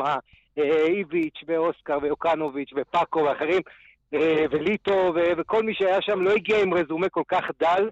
איביץ' 0.56 1.44
ואוסקר 1.47 1.99
ויוקנוביץ' 2.02 2.70
ופאקו 2.76 3.18
ואחרים, 3.18 3.62
וליטו 4.50 5.12
וכל 5.36 5.62
מי 5.62 5.74
שהיה 5.74 6.02
שם 6.02 6.20
לא 6.20 6.30
הגיע 6.30 6.62
עם 6.62 6.74
רזומה 6.74 7.08
כל 7.08 7.22
כך 7.28 7.44
דל 7.60 7.88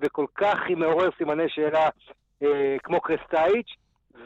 וכל 0.00 0.26
כך 0.34 0.58
מעורר 0.76 1.08
סימני 1.18 1.48
שאלה 1.48 1.88
אה, 2.42 2.76
כמו 2.82 3.00
קרסטייץ'. 3.00 3.76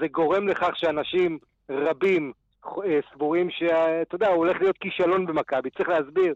זה 0.01 0.09
גורם 0.09 0.49
לכך 0.49 0.71
שאנשים 0.75 1.39
רבים 1.71 2.33
אה, 2.67 3.01
סבורים 3.13 3.51
שאתה 3.51 4.15
יודע, 4.15 4.29
הוא 4.29 4.37
הולך 4.37 4.61
להיות 4.61 4.79
כישלון 4.79 5.27
במכבי. 5.27 5.71
צריך 5.71 5.89
להסביר, 5.89 6.35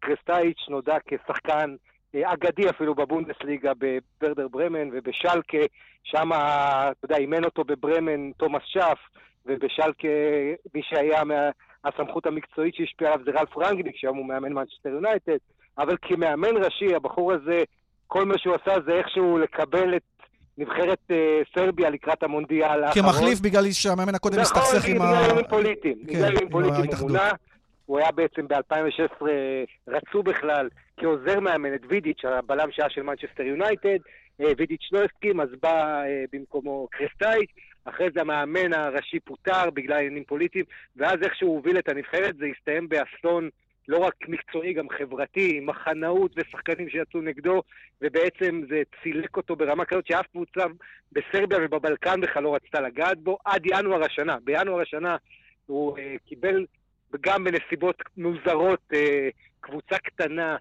קרסטייץ' 0.00 0.68
נודע 0.68 0.96
כשחקן 1.06 1.74
אגדי 2.16 2.70
אפילו 2.70 2.94
בבונדסליגה 2.94 3.72
בברדר 3.78 4.48
ברמן 4.48 4.88
ובשלקה, 4.92 5.58
שם, 6.04 6.28
אתה 6.32 7.04
יודע, 7.04 7.16
אימן 7.16 7.44
אותו 7.44 7.64
בברמן 7.64 8.32
תומאס 8.32 8.62
שף, 8.66 8.98
ובשלקה 9.46 10.08
מי 10.74 10.82
שהיה 10.82 11.24
מה... 11.24 11.50
הסמכות 11.84 12.26
המקצועית 12.26 12.74
שהשפיעה 12.74 13.12
עליו 13.12 13.24
זה 13.24 13.30
רלף 13.30 13.56
רנגניק, 13.56 13.96
שהיום 13.96 14.16
הוא 14.16 14.26
מאמן 14.26 14.52
מנצ'סטר 14.52 14.88
יונייטד, 14.88 15.36
אבל 15.78 15.96
כמאמן 16.02 16.56
ראשי, 16.64 16.94
הבחור 16.94 17.32
הזה, 17.32 17.58
כל 18.06 18.24
מה 18.24 18.34
שהוא 18.38 18.54
עשה 18.54 18.80
זה 18.86 18.92
איכשהו 18.92 19.38
לקבל 19.38 19.96
את 19.96 20.02
נבחרת 20.58 20.98
אה, 21.10 21.40
סרביה 21.54 21.90
לקראת 21.90 22.22
המונדיאל 22.22 22.84
האחרון. 22.84 23.04
כמחליף 23.04 23.40
בגלל 23.40 23.70
שהמאמן 23.72 24.14
הקודם 24.14 24.40
נכון, 24.40 24.62
הסתכסך 24.62 24.88
עם 24.88 25.02
ה... 25.02 25.04
נכון, 25.04 25.18
בגלל 25.18 25.30
עניינים 25.30 25.44
פוליטיים. 25.50 25.98
בגלל 26.04 26.36
עניינים 26.36 26.48
פוליטיים 26.48 26.90
הוא 26.98 27.08
מונה. 27.08 27.30
הוא 27.86 27.98
היה 27.98 28.12
בעצם 28.12 28.48
ב-2016, 28.48 29.24
רצו 29.88 30.22
בכלל 30.22 30.68
כעוזר 30.96 31.40
מאמן 31.40 31.74
את 31.74 31.80
וידיץ', 31.88 32.24
הבלם 32.24 32.68
לשעבר 32.70 32.90
של 32.90 33.02
מנצ'סטר 33.02 33.42
יונייטד. 33.42 33.98
אה, 34.40 34.52
וידיץ' 34.58 34.88
לא 34.92 35.00
הסכים, 35.04 35.40
אז 35.40 35.48
בא 35.62 36.02
אה, 36.02 36.24
במקומו 36.32 36.88
קרסטייץ'. 36.90 37.50
אחרי 37.84 38.08
זה 38.14 38.20
המאמן 38.20 38.72
הראשי 38.72 39.20
פוטר 39.20 39.70
בגלל 39.70 39.96
עניינים 39.96 40.24
פוליטיים, 40.24 40.64
ואז 40.96 41.16
איך 41.22 41.34
שהוא 41.34 41.54
הוביל 41.56 41.78
את 41.78 41.88
הנבחרת 41.88 42.36
זה 42.36 42.46
הסתיים 42.56 42.88
באסון 42.88 43.48
לא 43.88 43.98
רק 43.98 44.14
מקצועי, 44.28 44.72
גם 44.72 44.88
חברתי, 44.88 45.56
עם 45.56 45.66
מחנאות 45.66 46.32
ושחקנים 46.36 46.90
שיצאו 46.90 47.20
נגדו, 47.20 47.62
ובעצם 48.02 48.62
זה 48.68 48.82
צילק 49.02 49.36
אותו 49.36 49.56
ברמה 49.56 49.84
כזאת 49.84 50.06
שאף 50.06 50.26
קבוצה 50.26 50.64
בסרביה 51.12 51.58
ובבלקן 51.62 52.20
בכלל 52.20 52.42
לא 52.42 52.54
רצתה 52.54 52.80
לגעת 52.80 53.18
בו, 53.18 53.38
עד 53.44 53.62
ינואר 53.66 54.04
השנה. 54.04 54.36
בינואר 54.44 54.80
השנה 54.80 55.16
הוא 55.66 55.98
uh, 55.98 56.00
קיבל, 56.26 56.66
גם 57.20 57.44
בנסיבות 57.44 58.02
מוזרות, 58.16 58.80
uh, 58.92 58.96
קבוצה 59.60 59.98
קטנה, 59.98 60.56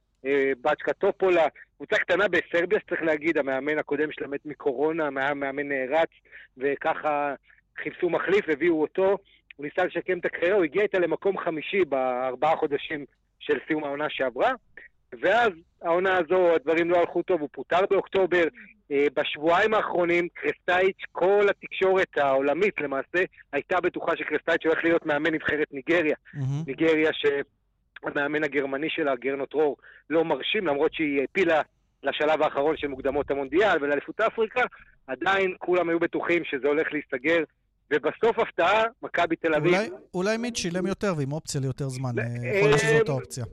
בצ'קה 0.61 0.93
טופולה, 0.93 1.47
קבוצה 1.77 1.95
קטנה 1.97 2.25
בסרביה, 2.27 2.79
שצריך 2.79 3.01
להגיד, 3.01 3.37
המאמן 3.37 3.77
הקודם 3.77 4.11
שלה 4.11 4.27
מת 4.27 4.45
מקורונה, 4.45 5.09
היה 5.15 5.33
מאמן 5.33 5.67
נערץ, 5.69 6.09
וככה 6.57 7.35
חיפשו 7.83 8.09
מחליף, 8.09 8.49
הביאו 8.49 8.81
אותו. 8.81 9.17
הוא 9.55 9.65
ניסה 9.65 9.85
לשקם 9.85 10.19
את 10.19 10.25
הקריירה, 10.25 10.55
הוא 10.55 10.63
הגיע 10.63 10.83
איתה 10.83 10.99
למקום 10.99 11.37
חמישי 11.37 11.85
בארבעה 11.85 12.55
חודשים 12.55 13.05
של 13.39 13.57
סיום 13.67 13.83
העונה 13.83 14.05
שעברה, 14.09 14.51
ואז 15.21 15.49
העונה 15.81 16.17
הזו, 16.17 16.55
הדברים 16.55 16.89
לא 16.89 16.97
הלכו 16.97 17.23
טוב, 17.23 17.41
הוא 17.41 17.49
פוטר 17.51 17.85
באוקטובר. 17.89 18.43
אה, 18.91 19.05
בשבועיים 19.13 19.73
האחרונים, 19.73 20.27
קרסטייץ', 20.33 21.01
כל 21.11 21.45
התקשורת 21.49 22.17
העולמית 22.17 22.81
למעשה, 22.81 23.23
הייתה 23.51 23.81
בטוחה 23.81 24.11
שקרסטייץ' 24.17 24.65
הולך 24.65 24.83
להיות 24.83 25.05
מאמן 25.05 25.33
נבחרת 25.33 25.67
ניגריה. 25.71 26.15
Mm-hmm. 26.35 26.67
ניגריה 26.67 27.13
ש... 27.13 27.25
המאמן 28.03 28.43
הגרמני 28.43 28.89
שלה, 28.89 29.15
גרנות 29.15 29.53
רור, 29.53 29.77
לא 30.09 30.25
מרשים, 30.25 30.67
למרות 30.67 30.93
שהיא 30.93 31.21
העפילה 31.21 31.61
לשלב 32.03 32.41
האחרון 32.41 32.77
של 32.77 32.87
מוקדמות 32.87 33.31
המונדיאל 33.31 33.77
ולאליפות 33.81 34.21
אפריקה, 34.21 34.61
עדיין 35.07 35.55
כולם 35.59 35.89
היו 35.89 35.99
בטוחים 35.99 36.43
שזה 36.45 36.67
הולך 36.67 36.87
להסתגר. 36.91 37.43
ובסוף 37.93 38.39
הפתעה, 38.39 38.83
מכבי 39.01 39.35
תל 39.35 39.53
אביב... 39.53 39.73
אולי, 39.73 39.89
אולי 40.13 40.37
מיד 40.37 40.55
שילם 40.55 40.87
יותר 40.87 41.13
ועם 41.17 41.31
אופציה 41.31 41.61
ליותר 41.61 41.89
זמן, 41.89 42.19
אה, 42.19 42.25
יכול 42.57 42.69
להיות 42.69 42.79
שזאת 42.79 43.09
האופציה. 43.09 43.45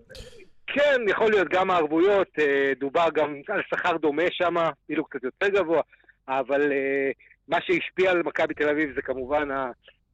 כן, 0.67 1.01
יכול 1.09 1.31
להיות 1.31 1.49
גם 1.49 1.71
הערבויות, 1.71 2.29
אה, 2.39 2.73
דובר 2.81 3.07
גם 3.15 3.35
על 3.49 3.63
שכר 3.71 3.97
דומה 3.97 4.23
שם, 4.31 4.55
אפילו 4.85 5.05
קצת 5.05 5.25
יותר 5.25 5.49
גבוה, 5.49 5.83
אבל 6.29 6.73
אה, 6.73 7.11
מה 7.49 7.59
שהשפיע 7.61 8.11
על 8.11 8.23
מכבי 8.23 8.55
תל 8.55 8.69
אביב 8.69 8.95
זה 8.95 9.03
כמובן 9.03 9.49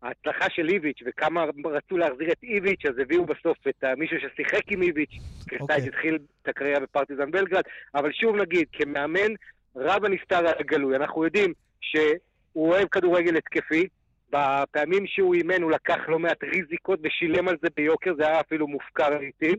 ההצלחה 0.02 0.50
של 0.50 0.68
איביץ' 0.68 0.99
וכמה 1.06 1.44
רצו 1.64 1.97
להחזיר 1.97 2.32
את 2.32 2.42
איביץ', 2.42 2.87
אז 2.87 2.99
הביאו 2.99 3.25
בסוף 3.25 3.59
את 3.68 3.85
מישהו 3.97 4.16
ששיחק 4.21 4.73
עם 4.73 4.82
איביץ', 4.82 5.11
קריסטייץ' 5.49 5.61
okay. 5.61 5.62
אוקיי. 5.62 5.88
התחיל 5.88 6.18
את 6.42 6.49
הקריירה 6.49 6.80
בפרטיזן 6.80 7.30
בלגרד, 7.30 7.62
אבל 7.94 8.12
שוב 8.12 8.37
נגיד, 8.37 8.66
כמאמן, 8.73 9.35
רב 9.76 10.04
הנסתר 10.04 10.49
הגלוי. 10.59 10.97
אנחנו 10.97 11.25
יודעים 11.25 11.52
שהוא 11.80 12.68
אוהב 12.68 12.88
כדורגל 12.88 13.37
התקפי, 13.37 13.88
בפעמים 14.32 15.06
שהוא 15.06 15.35
אימן 15.35 15.62
הוא 15.62 15.71
לקח 15.71 15.99
לא 16.09 16.18
מעט 16.18 16.44
ריזיקות 16.44 17.00
ושילם 17.02 17.49
על 17.49 17.56
זה 17.62 17.68
ביוקר, 17.76 18.14
זה 18.18 18.26
היה 18.26 18.40
אפילו 18.40 18.68
מופקר 18.68 19.09
לעיתים, 19.09 19.56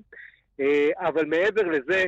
אה, 0.59 0.89
אבל 0.97 1.25
מעבר 1.25 1.61
לזה, 1.61 2.05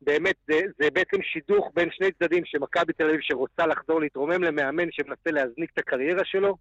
באמת, 0.00 0.34
זה, 0.48 0.60
זה 0.78 0.90
בעצם 0.90 1.22
שידוך 1.22 1.70
בין 1.74 1.88
שני 1.92 2.12
צדדים 2.12 2.44
שמכבי 2.44 2.92
תל 2.92 3.04
אביב 3.04 3.20
שרוצה 3.20 3.66
לחזור 3.66 4.00
להתרומם 4.00 4.42
למאמן 4.42 4.88
שמנסה 4.90 5.30
להזניק 5.30 5.70
את 5.74 5.78
הקריירה 5.78 6.24
שלו, 6.24 6.48
אה, 6.48 6.54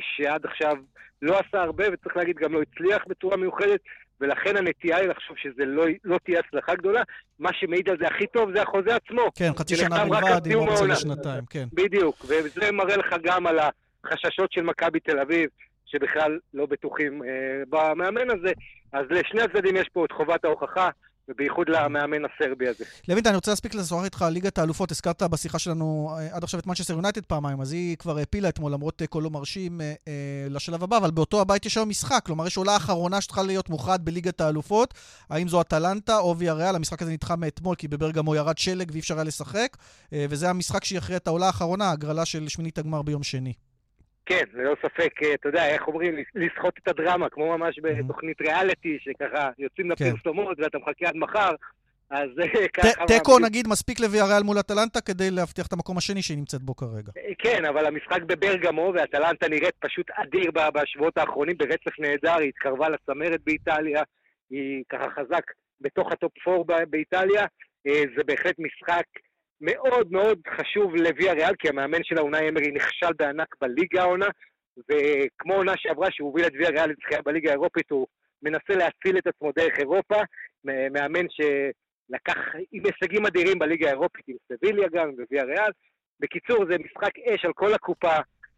שעד 0.00 0.46
עכשיו 0.46 0.76
לא 1.22 1.38
עשה 1.38 1.62
הרבה, 1.62 1.84
וצריך 1.92 2.16
להגיד 2.16 2.36
גם 2.36 2.52
לא 2.52 2.62
הצליח 2.62 3.02
בצורה 3.08 3.36
מיוחדת, 3.36 3.80
ולכן 4.20 4.56
הנטייה 4.56 4.96
היא 4.96 5.08
לחשוב 5.08 5.36
שזה 5.36 5.64
לא, 5.64 5.84
לא 6.04 6.18
תהיה 6.24 6.40
הצלחה 6.40 6.74
גדולה. 6.74 7.02
מה 7.38 7.50
שמעיד 7.52 7.88
על 7.88 7.96
זה 8.00 8.06
הכי 8.06 8.26
טוב 8.26 8.50
זה 8.54 8.62
החוזה 8.62 8.96
עצמו. 8.96 9.22
כן, 9.34 9.50
חצי 9.56 9.76
שנה 9.76 10.04
בלבד, 10.04 10.46
עם 10.46 10.58
אופציה 10.58 10.86
לשנתיים, 10.86 11.44
כן. 11.50 11.64
בדיוק, 11.72 12.24
וזה 12.28 12.72
מראה 12.72 12.96
לך 12.96 13.14
גם 13.22 13.46
על 13.46 13.58
החששות 14.04 14.52
של 14.52 14.62
מכבי 14.62 15.00
תל 15.00 15.18
אביב, 15.18 15.50
שבכלל 15.86 16.38
לא 16.54 16.66
בטוחים 16.66 17.22
אה, 17.22 17.28
במאמן 17.68 18.30
הזה. 18.30 18.52
אז 18.92 19.06
לשני 19.10 19.42
הצדדים 19.42 19.76
יש 19.76 19.88
פה 19.92 20.04
את 20.04 20.12
חובת 20.12 20.44
ההוכחה. 20.44 20.88
ובייחוד 21.30 21.68
למאמן 21.68 22.22
הסרבי 22.24 22.68
הזה. 22.68 22.84
לוינט, 23.08 23.26
אני 23.26 23.34
רוצה 23.34 23.50
להספיק 23.50 23.74
לשוחח 23.74 24.04
איתך 24.04 24.22
על 24.22 24.32
ליגת 24.32 24.58
האלופות. 24.58 24.90
הזכרת 24.90 25.22
בשיחה 25.22 25.58
שלנו 25.58 26.14
אה, 26.18 26.36
עד 26.36 26.44
עכשיו 26.44 26.60
את 26.60 26.66
מנצ'סטר 26.66 26.94
יונייטד 26.94 27.24
פעמיים, 27.24 27.60
אז 27.60 27.72
היא 27.72 27.96
כבר 27.96 28.18
העפילה 28.18 28.48
אתמול, 28.48 28.72
למרות 28.72 29.02
קולו 29.10 29.24
לא 29.24 29.30
מרשים, 29.30 29.80
אה, 29.80 29.92
אה, 30.08 30.46
לשלב 30.50 30.82
הבא, 30.82 30.96
אבל 30.96 31.10
באותו 31.10 31.40
הבית 31.40 31.66
יש 31.66 31.76
היום 31.76 31.88
משחק. 31.88 32.22
כלומר, 32.26 32.46
יש 32.46 32.56
עולה 32.56 32.76
אחרונה 32.76 33.20
שצריכה 33.20 33.42
להיות 33.42 33.68
מוכרעת 33.68 34.00
בליגת 34.00 34.40
האלופות. 34.40 34.94
האם 35.30 35.48
זו 35.48 35.60
אטלנטה 35.60 36.18
או 36.18 36.38
ויאריאל? 36.38 36.76
המשחק 36.76 37.02
הזה 37.02 37.12
נדחה 37.12 37.36
מאתמול, 37.36 37.76
כי 37.76 37.88
בברגמו 37.88 38.34
ירד 38.34 38.58
שלג 38.58 38.90
ואי 38.92 39.00
אפשר 39.00 39.14
היה 39.14 39.24
לשחק. 39.24 39.76
וזה 40.12 40.50
המשחק 40.50 40.84
שיכריע 40.84 41.16
את 41.16 41.26
העולה 41.26 41.46
האחרונה, 41.46 41.90
הגרלה 41.90 42.24
של 42.24 42.48
שמינית 42.48 42.78
הגמר 42.78 43.02
ביום 43.02 43.22
שני. 43.22 43.52
כן, 44.26 44.44
ללא 44.52 44.74
ספק, 44.82 45.22
אה, 45.22 45.34
אתה 45.34 45.48
יודע, 45.48 45.66
איך 45.66 45.88
אומרים, 45.88 46.14
לסחוט 46.34 46.78
את 46.82 46.88
הדרמה, 46.88 47.28
כמו 47.28 47.58
ממש 47.58 47.78
בתוכנית 47.82 48.40
ריאליטי, 48.40 48.98
שככה 49.00 49.50
יוצאים 49.58 49.94
כן. 49.94 50.04
לפרסומות 50.04 50.58
ואתה 50.60 50.78
מחכה 50.78 51.08
עד 51.08 51.16
מחר, 51.16 51.50
אז 52.10 52.28
אה, 52.40 52.68
ככה... 52.68 53.06
תיקו, 53.06 53.38
נגיד, 53.38 53.68
מספיק 53.68 54.00
לוויאריאל 54.00 54.42
מול 54.42 54.60
אטלנטה 54.60 55.00
כדי 55.00 55.30
להבטיח 55.30 55.66
את 55.66 55.72
המקום 55.72 55.98
השני 55.98 56.22
שהיא 56.22 56.38
נמצאת 56.38 56.62
בו 56.62 56.76
כרגע. 56.76 57.12
אה, 57.16 57.32
כן, 57.38 57.64
אבל 57.64 57.86
המשחק 57.86 58.22
בברגמו, 58.22 58.92
ואטלנטה 58.94 59.48
נראית 59.48 59.74
פשוט 59.78 60.10
אדיר 60.10 60.50
בשבועות 60.74 61.18
האחרונים, 61.18 61.56
ברצף 61.56 61.98
נהדר, 61.98 62.36
היא 62.38 62.48
התקרבה 62.48 62.88
לצמרת 62.88 63.40
באיטליה, 63.44 64.02
היא 64.50 64.84
ככה 64.88 65.06
חזק 65.10 65.42
בתוך 65.80 66.12
ה 66.12 66.17
top 66.17 66.32
4 66.48 66.84
באיטליה, 66.90 67.46
זה 67.84 68.24
בהחלט 68.26 68.54
משחק... 68.58 69.04
מאוד 69.60 70.12
מאוד 70.12 70.38
חשוב 70.56 70.96
לוויה 70.96 71.32
ריאל, 71.32 71.54
כי 71.58 71.68
המאמן 71.68 72.04
שלה 72.04 72.18
אונאי 72.18 72.38
אמרי 72.38 72.70
נכשל 72.70 73.12
בענק 73.18 73.56
בליגה 73.60 74.02
העונה, 74.02 74.26
וכמו 74.76 75.54
עונה 75.54 75.72
שעברה 75.76 76.08
שהוא 76.10 76.26
הוביל 76.26 76.46
את 76.46 76.52
ויה 76.52 76.70
ריאל 76.70 76.90
לזכייה 76.90 77.22
בליגה 77.22 77.50
האירופית, 77.50 77.90
הוא 77.90 78.06
מנסה 78.42 78.74
להציל 78.74 79.18
את 79.18 79.26
עצמו 79.26 79.52
דרך 79.56 79.78
אירופה, 79.78 80.16
מאמן 80.64 81.26
שלקח 81.30 82.40
עם 82.72 82.82
הישגים 82.84 83.26
אדירים 83.26 83.58
בליגה 83.58 83.88
האירופית, 83.88 84.24
עם 84.28 84.36
סביליה 84.52 84.88
גם, 84.92 85.10
וויה 85.30 85.44
ריאל, 85.44 85.70
בקיצור, 86.20 86.64
זה 86.70 86.76
משחק 86.78 87.18
אש 87.18 87.44
על 87.44 87.52
כל 87.52 87.74
הקופה. 87.74 88.16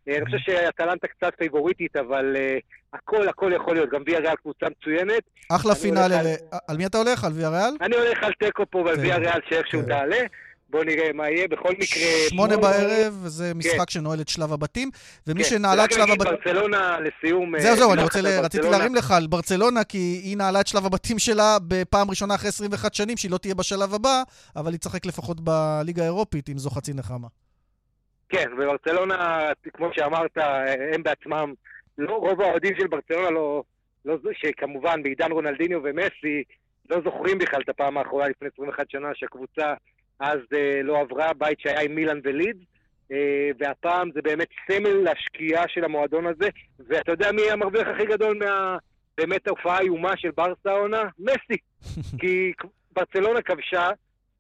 אה, 0.09 0.17
אני 0.17 0.25
חושב 0.25 0.39
שאטלנטה 0.39 1.09
קצת 1.09 1.33
פייבוריטית, 1.39 1.97
אבל 1.97 2.37
uh, 2.37 2.61
הכל, 2.93 3.29
הכל 3.29 3.53
יכול 3.55 3.75
להיות. 3.75 3.91
גם 3.91 4.03
ויה 4.07 4.19
ריאל 4.19 4.37
קבוצה 4.37 4.67
מצוינת. 4.71 5.23
אחלה 5.51 5.75
פינאלי. 5.75 6.15
על... 6.15 6.27
על 6.69 6.77
מי 6.77 6.87
אתה 6.87 6.99
הולך? 6.99 7.25
על 7.25 7.33
ויה 7.33 7.49
ריאל? 7.49 7.77
אני 7.81 7.97
הולך 7.97 8.23
על 8.23 8.33
תיקו 8.33 8.65
פה 8.71 8.79
ועל 8.79 8.99
ויה 8.99 9.17
ריאל 9.17 9.41
שאיכשהו 9.49 9.81
כן. 9.81 9.89
תעלה. 9.89 10.21
בואו 10.73 10.85
נראה 10.85 11.13
מה 11.15 11.31
יהיה. 11.31 11.49
בכל 11.49 11.73
מקרה... 11.73 12.29
שמונה 12.29 12.57
בערב, 12.57 13.19
וזה 13.25 13.51
כן. 13.53 13.59
משחק 13.59 13.91
שנועל 13.91 14.21
את 14.21 14.29
שלב 14.29 14.53
הבתים. 14.53 14.91
ומי 15.27 15.45
כן. 15.45 15.49
שנעלה 15.49 15.85
את 15.85 15.93
שלב 15.93 16.11
הבתים... 16.11 16.33
ברצלונה 16.33 16.99
לסיום... 17.01 17.59
זהו, 17.59 17.77
זהו, 17.77 17.93
אני 17.93 18.03
רוצה... 18.03 18.41
רציתי 18.43 18.71
להרים 18.71 18.95
לך 18.95 19.11
על 19.11 19.27
ברצלונה, 19.27 19.85
כי 19.85 19.99
היא 19.99 20.37
נעלה 20.37 20.61
את 20.61 20.67
שלב 20.67 20.87
הבתים 20.87 21.19
שלה 21.19 21.57
בפעם 21.69 22.11
ראשונה 22.11 22.35
אחרי 22.35 22.49
21 22.49 22.95
שנים, 22.95 23.17
שהיא 23.17 23.31
לא 23.31 23.39
תהיה 23.39 23.55
בשלב 23.55 23.95
הבא, 23.95 24.23
אבל 24.57 24.71
היא 24.73 24.79
תשחק 24.79 25.07
לפחות 25.07 25.41
בליגה 25.41 26.03
האירופית, 26.03 26.49
אם 26.49 26.59
זו 26.59 26.71
חצי 26.71 26.93
נחמה. 26.95 27.29
כן, 28.29 28.51
וברצלונה, 28.59 29.49
כמו 29.75 29.89
שאמרת, 29.93 30.37
הם 30.95 31.03
בעצמם, 31.03 31.53
לא, 31.99 32.15
רוב 32.15 32.41
האוהדים 32.41 32.75
של 32.79 32.87
ברצלונה 32.87 33.31
לא, 33.31 33.63
לא, 34.05 34.17
שכמובן 34.33 35.03
בעידן 35.03 35.33
רונלדיניו 35.33 35.81
ומסי, 35.85 36.43
לא 36.91 37.01
זוכרים 37.05 37.39
בכלל 37.39 37.61
את 37.65 37.69
הפעם 37.69 37.99
האחרונה 37.99 38.29
לפני 38.29 38.49
21 38.55 38.91
שנה 38.91 39.09
שהקבוצה 39.15 39.75
אז 40.23 40.39
אה, 40.55 40.83
לא 40.83 41.01
עברה, 41.01 41.33
בית 41.39 41.61
שהיה 41.61 41.81
עם 41.81 41.95
מילאן 41.95 42.21
וליד, 42.25 42.57
אה, 43.13 43.51
והפעם 43.59 44.11
זה 44.15 44.23
באמת 44.23 44.49
סמל 44.67 45.11
לשקיעה 45.11 45.65
של 45.69 45.85
המועדון 45.85 46.27
הזה, 46.27 46.49
ואתה 46.89 47.13
יודע 47.13 47.33
מי 47.33 47.51
המרוויח 47.51 47.89
הכי 47.89 48.07
גדול 48.07 48.39
מה... 48.39 48.77
באמת 49.19 49.47
ההופעה 49.47 49.77
האיומה 49.77 50.17
של 50.17 50.31
ברסה 50.31 50.71
העונה? 50.71 51.03
מסי. 51.19 51.57
כי 52.21 52.53
ברצלונה 52.93 53.43
כבשה 53.43 53.91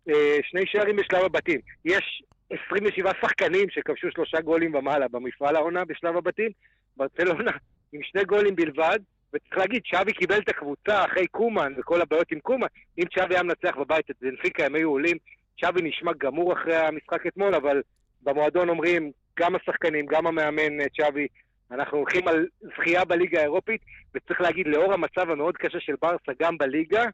אה, 0.08 0.36
שני 0.42 0.62
שערים 0.66 0.96
בשלב 0.96 1.24
הבתים. 1.24 1.60
יש 1.84 2.22
27 2.50 3.10
שחקנים 3.20 3.70
שכבשו 3.70 4.10
שלושה 4.10 4.40
גולים 4.40 4.74
ומעלה 4.74 5.08
במפעל 5.08 5.56
העונה 5.56 5.84
בשלב 5.84 6.16
הבתים. 6.16 6.50
ברצלונה 6.96 7.50
עם 7.92 8.00
שני 8.02 8.24
גולים 8.24 8.56
בלבד, 8.56 8.98
וצריך 9.34 9.58
להגיד, 9.58 9.82
שווי 9.84 10.12
קיבל 10.12 10.38
את 10.38 10.48
הקבוצה 10.48 11.04
אחרי 11.04 11.26
קומן 11.26 11.72
וכל 11.78 12.00
הבעיות 12.00 12.32
עם 12.32 12.40
קומן. 12.40 12.66
אם 12.98 13.04
שווי 13.14 13.34
היה 13.34 13.42
מנצח 13.42 13.76
בבית 13.76 14.10
את 14.10 14.16
בנפיקה, 14.20 14.66
הם 14.66 14.74
היו 14.74 14.90
עולים. 14.90 15.16
שווי 15.56 15.82
נשמע 15.82 16.12
גמור 16.18 16.52
אחרי 16.52 16.76
המשחק 16.76 17.26
אתמול, 17.26 17.54
אבל 17.54 17.82
במועדון 18.22 18.68
אומרים, 18.68 19.10
גם 19.38 19.56
השחקנים, 19.56 20.06
גם 20.06 20.26
המאמן 20.26 20.78
שווי, 20.92 21.26
אנחנו 21.70 21.98
הולכים 21.98 22.28
על 22.28 22.46
זכייה 22.60 23.04
בליגה 23.04 23.40
האירופית, 23.40 23.80
וצריך 24.14 24.40
להגיד, 24.40 24.66
לאור 24.66 24.92
המצב 24.92 25.30
המאוד 25.30 25.56
קשה 25.56 25.80
של 25.80 25.94
ברסה 26.02 26.32
גם 26.40 26.58
בליגה, 26.58 27.04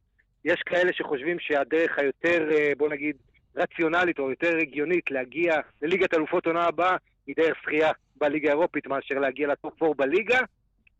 יש 0.44 0.62
כאלה 0.66 0.92
שחושבים 0.92 1.36
שהדרך 1.40 1.98
היותר, 1.98 2.48
אה, 2.52 2.72
בוא 2.76 2.88
נגיד, 2.88 3.16
רציונלית 3.56 4.18
או 4.18 4.30
יותר 4.30 4.56
הגיונית 4.56 5.10
להגיע 5.10 5.56
לליגת 5.82 6.14
אלופות 6.14 6.46
עונה 6.46 6.64
הבאה 6.64 6.96
היא 7.26 7.34
דרך 7.36 7.56
זכייה 7.62 7.90
בליגה 8.16 8.48
האירופית 8.48 8.86
מאשר 8.86 9.14
להגיע 9.14 9.48
לטופ 9.48 9.82
4 9.82 9.94
בליגה. 10.06 10.38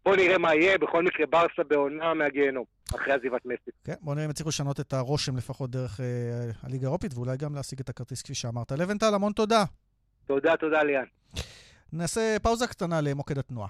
בואו 0.05 0.17
נראה 0.17 0.39
מה 0.39 0.55
יהיה, 0.55 0.79
בכל 0.79 1.05
מקרה 1.05 1.27
ברסה 1.27 1.63
בעונה 1.69 2.15
מהגיהנום, 2.15 2.65
אחרי 2.95 3.13
עזיבת 3.13 3.47
מסי. 3.47 3.71
כן, 3.85 3.95
בואו 4.01 4.15
נראה 4.15 4.25
אם 4.25 4.31
יצליחו 4.31 4.49
לשנות 4.49 4.81
את 4.81 4.93
הרושם 4.93 5.37
לפחות 5.37 5.71
דרך 5.71 6.01
אה, 6.01 6.07
הליגה 6.63 6.87
האירופית, 6.87 7.15
ואולי 7.15 7.37
גם 7.37 7.55
להשיג 7.55 7.81
את 7.81 7.89
הכרטיס 7.89 8.23
כפי 8.23 8.35
שאמרת. 8.35 8.73
לבנטל, 8.73 9.15
המון 9.15 9.33
תודה. 9.33 9.65
תודה, 10.27 10.57
תודה, 10.57 10.83
ליאן. 10.83 11.05
נעשה 11.93 12.37
פאוזה 12.43 12.67
קטנה 12.67 13.01
למוקד 13.01 13.39
התנועה. 13.39 13.69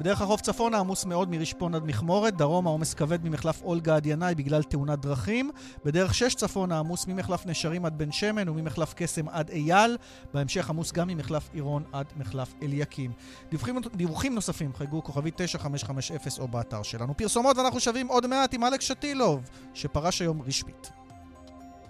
בדרך 0.00 0.22
החוף 0.22 0.40
צפונה 0.40 0.78
עמוס 0.78 1.04
מאוד 1.04 1.30
מרשפון 1.30 1.74
עד 1.74 1.84
מכמורת, 1.84 2.36
דרום 2.36 2.66
העומס 2.66 2.94
כבד 2.94 3.24
ממחלף 3.24 3.62
אולגה 3.62 3.96
עד 3.96 4.06
ינאי 4.06 4.34
בגלל 4.34 4.62
תאונת 4.62 4.98
דרכים, 4.98 5.50
בדרך 5.84 6.14
שש 6.14 6.34
צפונה 6.34 6.78
עמוס 6.78 7.06
ממחלף 7.06 7.46
נשרים 7.46 7.84
עד 7.84 7.98
בן 7.98 8.12
שמן 8.12 8.48
וממחלף 8.48 8.94
קסם 8.96 9.28
עד 9.28 9.50
אייל, 9.50 9.96
בהמשך 10.34 10.70
עמוס 10.70 10.92
גם 10.92 11.08
ממחלף 11.08 11.50
עירון 11.52 11.84
עד 11.92 12.06
מחלף 12.16 12.54
אליקים. 12.62 13.12
דיווחים, 13.50 13.78
דיווחים 13.94 14.34
נוספים 14.34 14.74
חייגו 14.74 15.04
כוכבי 15.04 15.30
9550 15.36 16.42
או 16.42 16.48
באתר 16.48 16.82
שלנו. 16.82 17.16
פרסומות 17.16 17.56
ואנחנו 17.56 17.80
שווים 17.80 18.08
עוד 18.08 18.26
מעט 18.26 18.54
עם 18.54 18.64
אלכס 18.64 18.84
שטילוב, 18.84 19.50
שפרש 19.74 20.22
היום 20.22 20.42
רשמית. 20.42 21.05